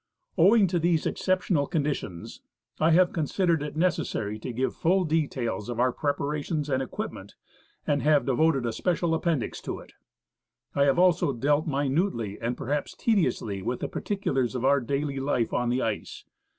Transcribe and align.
Owing 0.35 0.65
to 0.65 0.79
these 0.79 1.05
exceptional 1.05 1.67
conditions, 1.67 2.41
I 2.79 2.89
have 2.89 3.13
considered 3.13 3.61
it 3.61 3.75
necessary 3.75 4.39
to 4.39 4.51
give 4.51 4.73
full 4.73 5.05
details 5.05 5.69
of 5.69 5.79
our 5.79 5.91
preparations 5.91 6.69
and 6.71 6.81
equipment 6.81 7.35
and 7.85 8.01
have 8.01 8.25
devoted 8.25 8.65
a 8.65 8.73
special 8.73 9.13
appendix 9.13 9.61
to 9.61 9.77
it. 9.77 9.93
I 10.73 10.85
have 10.85 10.97
also 10.97 11.33
dealt 11.33 11.67
minutely, 11.67 12.39
and 12.41 12.57
perhaps 12.57 12.95
tediously, 12.97 13.61
with 13.61 13.79
the 13.79 13.87
particulars 13.87 14.55
of 14.55 14.65
our 14.65 14.79
daily 14.79 15.19
life 15.19 15.53
on 15.53 15.69
the 15.69 15.83
ice. 15.83 16.25